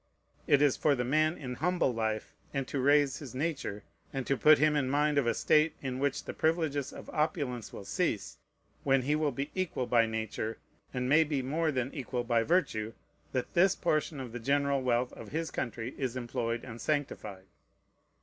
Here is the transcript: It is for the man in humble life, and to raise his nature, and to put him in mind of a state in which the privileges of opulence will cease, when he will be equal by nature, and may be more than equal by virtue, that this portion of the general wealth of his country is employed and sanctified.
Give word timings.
It 0.47 0.63
is 0.63 0.75
for 0.75 0.95
the 0.95 1.03
man 1.03 1.37
in 1.37 1.53
humble 1.53 1.93
life, 1.93 2.33
and 2.55 2.67
to 2.67 2.79
raise 2.79 3.19
his 3.19 3.35
nature, 3.35 3.83
and 4.11 4.25
to 4.25 4.35
put 4.35 4.57
him 4.57 4.75
in 4.75 4.89
mind 4.89 5.19
of 5.19 5.27
a 5.27 5.35
state 5.35 5.75
in 5.79 5.99
which 5.99 6.23
the 6.23 6.33
privileges 6.33 6.91
of 6.91 7.07
opulence 7.11 7.71
will 7.71 7.85
cease, 7.85 8.39
when 8.83 9.03
he 9.03 9.15
will 9.15 9.31
be 9.31 9.51
equal 9.53 9.85
by 9.85 10.07
nature, 10.07 10.57
and 10.91 11.07
may 11.07 11.23
be 11.23 11.43
more 11.43 11.71
than 11.71 11.93
equal 11.93 12.23
by 12.23 12.41
virtue, 12.41 12.93
that 13.31 13.53
this 13.53 13.75
portion 13.75 14.19
of 14.19 14.31
the 14.31 14.39
general 14.39 14.81
wealth 14.81 15.13
of 15.13 15.29
his 15.29 15.51
country 15.51 15.93
is 15.99 16.15
employed 16.17 16.63
and 16.63 16.81
sanctified. 16.81 17.45